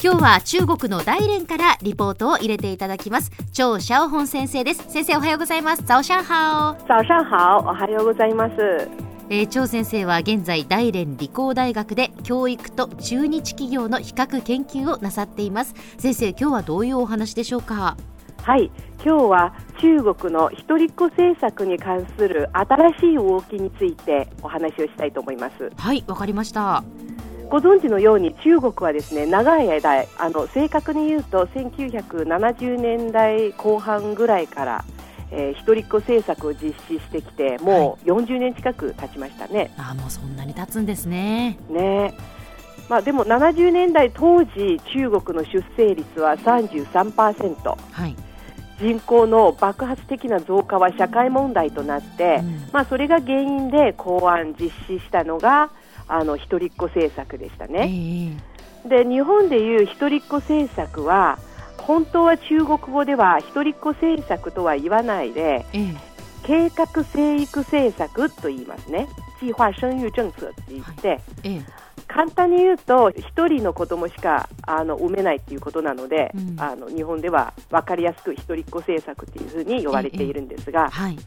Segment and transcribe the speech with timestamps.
[0.00, 3.32] 今日は中国の大連からリポートを入れていただきます。
[3.52, 4.84] 張小本先生です。
[4.88, 5.82] 先生おはようございます。
[5.84, 8.54] 早上好早上好おはようございます。
[9.28, 15.74] えー、張先生は現在大連理工大学で教育と中日企業の比較研究をなさっています。
[15.98, 17.96] 先生今日はどういうお話でしょうか？
[18.44, 18.70] はい。
[19.04, 25.70] 今日は中国の一人っ子政策に関する新しい動きについてお話をしたいと思います。
[25.76, 26.84] はいわかりました
[27.50, 34.84] ご存知のように中国はですね長い間あの正確に言うと1970年代後半ぐらいから
[35.30, 39.70] えー、一人っ子政策を実施してきてもう40年近く経ちましたね。
[39.76, 41.58] はい、あもうそんなに経つんですね。
[41.68, 42.14] ね。
[42.88, 48.16] まあ、でも70年代当時中国の出生率は33%、はい、
[48.80, 55.70] 人口の爆発的な増加は社会問題となって、うん、まあ、それが原因で考案実施したのが
[56.08, 58.34] あの一人っ子政策でしたね。
[58.84, 61.38] えー、で日本でいう一人っ子政策は
[61.78, 65.94] 本当は中国語では一人っ子政策とは言わないで、ええ、
[66.42, 69.08] 計画生育政策と言いますね。
[69.40, 71.20] 計划生育政策って言って、はい。
[71.44, 71.62] え、
[72.08, 81.18] 簡単に言うと一人の子供しかあの産めないっていうことなので、うん、あの日本では分かりやすく一人っ子政策っていうふうに呼ばれているんですが、はい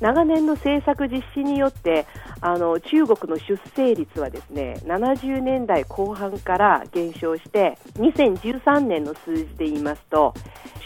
[0.00, 2.06] 長年の政策実施によって
[2.40, 10.34] あの中国の出生率はですね70年代後半から減少して2013年の数字で言いますと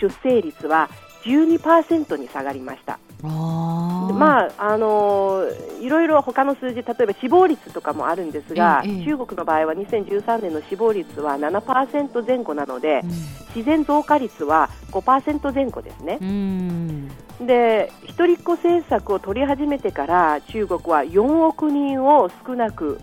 [0.01, 0.89] 出生率は
[1.25, 2.99] 12%に下がりました。
[3.23, 5.45] まああの
[5.81, 13.09] いろいろ他の数字例えば死亡率とかもあるんですが、ええ、中国の場合は2013年の死亡率は7%前後なので、うん、
[13.55, 16.19] 自然増加率は5%前後ですね。
[17.47, 23.01] で一人っ子政策を取り始めてから中国は4億人を少なく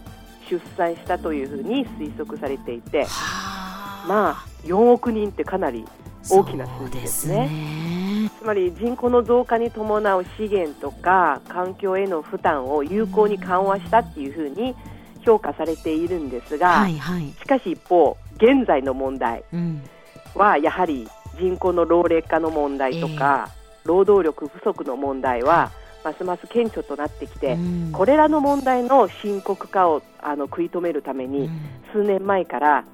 [0.50, 3.06] 出産したというふうに推測されていて、
[4.08, 5.86] まあ4億人ってかなり
[6.30, 7.50] 大きな数字ですね。
[8.40, 14.76] つまり人口の増加に伴う資源とか環境への負担を有効に緩和したっていうふうに
[15.22, 19.44] 評価されているんですが、はいはい、しかし一方現在の問題
[20.36, 21.08] はやはり
[21.40, 23.57] 人口の老齢化の問題とか、えー、
[23.88, 25.72] 労働力不足の問題は
[26.04, 31.52] ますます顕著となってきて、うん、これらの問題の深刻化をあの食い止めるために、うん、
[31.92, 32.86] 数年前から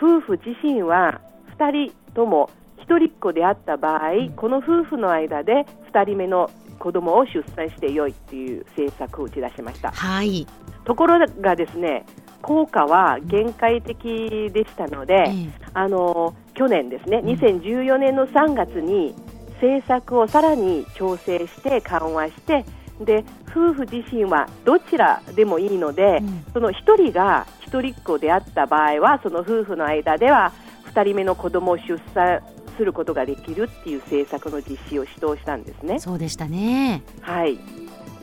[0.00, 1.20] 夫婦自身は
[1.58, 9.92] 2人とも一人っ子であった場合、この夫婦の間で2人目の子供を出産してよいという政策を打ち出しました。
[9.92, 10.46] はい、
[10.84, 12.04] ところがですね
[12.42, 19.14] 効果は限界的でしたので、うん、あの去年ですね、2014年の3月に
[19.60, 22.64] 政策をさらに調整して緩和して
[23.00, 30.52] で夫婦自身はどちらでもいいので、うん、その1人が一人っ子であった場合はその夫婦の間では
[30.92, 32.42] 2人目の子供を出産
[32.76, 35.98] することができるっていう政策の実施を指導したんですね。
[35.98, 37.02] そうでしたね。
[37.20, 37.58] はい。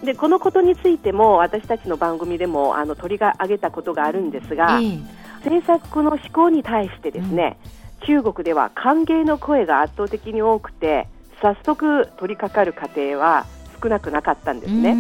[0.04, 5.04] でこのことについても私たちの番組でもあの取り上げたことがあるんですが、えー、
[5.44, 7.58] 政策の施行に対してですね、
[8.02, 11.08] うん、中国では歓迎の声が圧倒的に多くて
[11.42, 13.46] 早速取り掛かる家庭は
[13.82, 14.96] 少なくなかったんですね。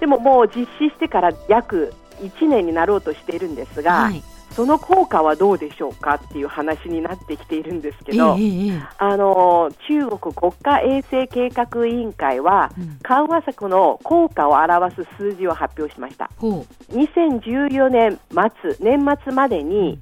[0.00, 4.22] でももう実施してから約1年になろうとしているんですが、はい。
[4.54, 16.30] その効果はどうでしょうかっていう話になってきているんですけど、えー、あの中国国家衛生計画委員会は、うん、緩和策の効果を表す数字を発表しました。
[16.38, 19.98] 2014年末、年末までに、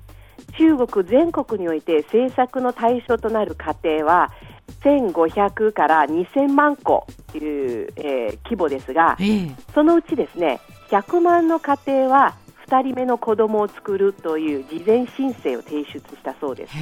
[0.58, 4.30] 中国全国において政策の対象となる家庭は
[4.84, 10.60] 1500から2000万戸という、えー、規模ですが、えー、そのうちですね
[10.90, 12.34] 100万の家庭は
[12.66, 16.74] 2人目の子供を作るという事前申請を提出したそうです。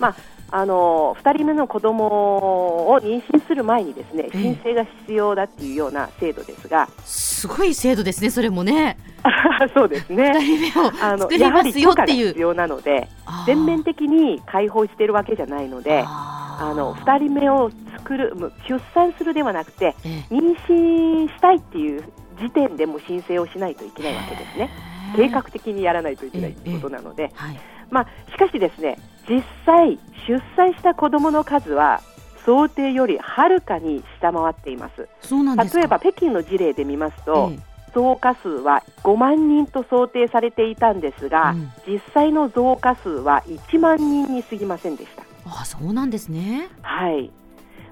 [0.00, 0.16] まあ
[0.54, 8.98] あの2人目の子供を妊娠する前にですね申請が必要だっていうような制度ですが、すごい制度ですね、それもね。
[9.74, 10.30] そうですね。
[10.30, 12.28] 2人目を作りますよっていう。
[12.28, 13.08] 必要なので、
[13.46, 16.04] 全面的に解放しているわけじゃないので、
[16.70, 18.34] あの2人目を作る、
[18.68, 19.94] 出産するではなくて、
[20.30, 22.04] 妊娠したいっていう
[22.40, 24.70] 時点でも申請をしないといけないわけですね。
[25.16, 27.60] 計画的にやらないといけないということなので、はい、
[27.90, 28.98] まあ、しかしですね
[29.28, 32.00] 実際、出産した子どもの数は
[32.44, 35.08] 想定よりはるかに下回っています。
[35.76, 37.58] 例えば北京の事例で見ますと、ええ、
[37.94, 46.68] 増加数は5万人と想定されていたんですが、うん、実際の増加数は1万人に過ぎませんでしたあそうなんですね。
[46.82, 47.30] はい。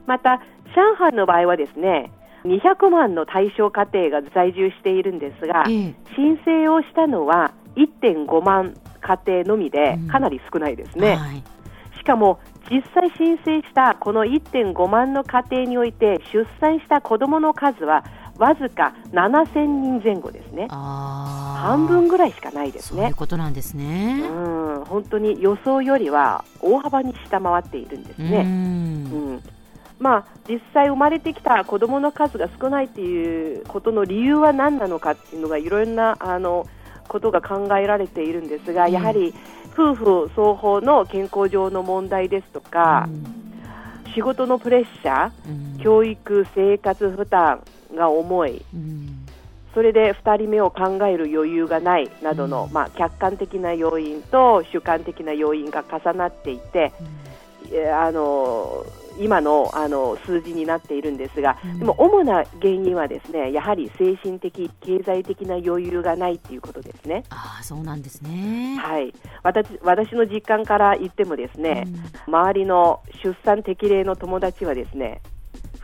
[0.06, 0.40] また
[0.74, 2.12] 上海の場合はですね
[2.44, 11.12] 200万の対象家庭が在住しているんですが、ええ、申請をしたのは1.5万家庭のみでかなり少ないですね。
[11.12, 11.42] うんはい、
[11.98, 12.38] しかも
[12.70, 18.04] 実際申請したこの1.5万の家庭において出産した子どもの数は
[18.40, 20.66] わずか7000人前後ですね。
[20.70, 23.00] 半分ぐらいしかないですね。
[23.02, 24.22] そういうことなんですね。
[24.26, 28.38] うん、本当に予想よりは大幅に下回っているんですね。
[28.38, 28.46] うんう
[29.34, 29.42] ん
[29.98, 36.66] まあ、実際生まれてきた子どもの数が少ないということの理由は何なのかっていうのがいろんなあの
[37.06, 39.34] ことが考えられているんですが、やはり
[39.74, 43.06] 夫婦双方の健康上の問題ですとか、
[44.14, 47.60] 仕事のプレッシャー、教育、生活負担
[47.94, 48.64] が重い、
[49.74, 56.92] それで2人目を考える余裕がないなどの、まあ、客観的な要因と主観的な要因が重なっていて、
[57.92, 58.84] あの
[59.18, 67.24] 今のあの数字になっているんですが、でも主な原因はですねやはり精神的、経済的な余裕がないということですね。
[67.30, 71.84] あそうなんですね、はい、私私の実感から言ってもですね、
[72.26, 75.20] うん、周りの出産適齢の友達はですね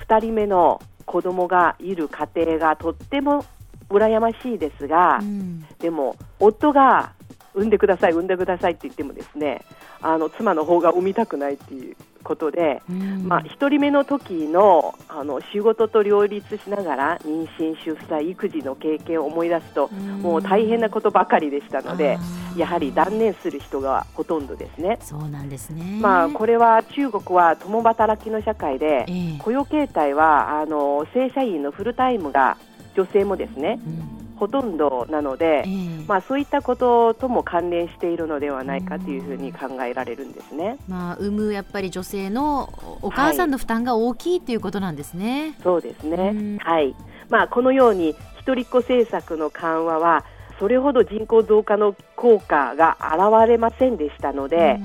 [0.09, 3.45] 2人目の子供がいる家庭がとっても
[3.89, 7.13] 羨ましいですが、うん、でも夫が
[7.55, 9.63] 産んでください、産んでくださいって言ってもですね
[10.03, 22.19] あの妻の方が産みたくないっていうことで、うん、まあ、1人目の時のあの仕事と両立しながら妊娠、出産、育児の経験を思い出すと、うん、もう大変なことばかりでしたので
[22.57, 24.99] やはり断念する人がほとんどですね。
[25.01, 32.57] そうなんですね、まあ、これは中国は共働きの社会で、えー、雇用形態はあの正社員のフルタイムが
[32.97, 45.43] 女性もですね、うんほとんどなので、えー、まあ、そういったこととも関連しているのではないかというふうに考えられるんですね、まあ、産むやっぱり女性のお母さんの負担が大きいということなんですね。
[45.43, 46.95] はい、そうですね、はい。
[47.29, 50.25] まあ、このように一人っ子政策の緩和は
[50.59, 54.81] それほど人口増加の効果が現れませんでしたので、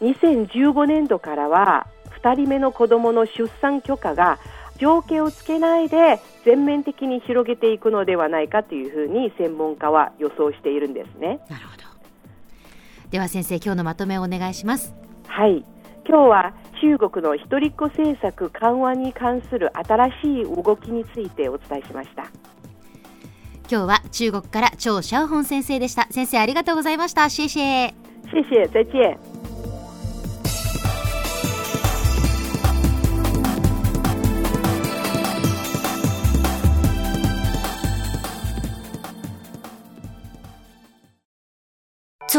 [0.00, 1.86] 2015年度からは
[2.22, 4.38] 2人目の子どもの出産許可が
[4.82, 11.38] 条件をつけないで全面的に広げていくのではないかというふうに専門家は予想しているんですね。
[11.48, 11.82] なるほど。
[13.10, 14.92] では先生今日のまとめをお願いします。
[15.28, 15.64] はい。
[16.04, 22.24] 今日は中国の一人っ子政策緩和に関する新しい動きについてお伝えしました。
[23.70, 26.08] 今日は中国から張シャオホン先生でした。
[26.10, 27.28] 先生ありがとうございました。
[27.28, 27.94] シェシェ
[28.28, 29.31] シェシェ再见